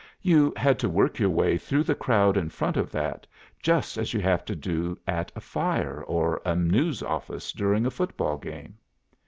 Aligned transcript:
You 0.23 0.51
had 0.57 0.79
to 0.79 0.89
work 0.89 1.19
your 1.19 1.29
way 1.29 1.59
through 1.59 1.83
the 1.83 1.93
crowd 1.93 2.35
in 2.35 2.49
front 2.49 2.75
of 2.75 2.89
that 2.91 3.27
just 3.61 3.99
as 3.99 4.15
you 4.15 4.19
have 4.21 4.43
to 4.45 4.55
do 4.55 4.97
at 5.05 5.31
a 5.35 5.39
fire, 5.41 6.01
or 6.05 6.41
a 6.43 6.55
news 6.55 7.03
office 7.03 7.51
during 7.51 7.85
a 7.85 7.91
football 7.91 8.39
game. 8.39 8.79